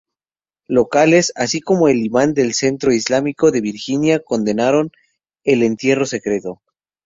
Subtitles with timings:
[0.67, 4.89] Locales, así como el imán del Centro Islámico de Virginia condenaron
[5.43, 6.59] el entierro secreto.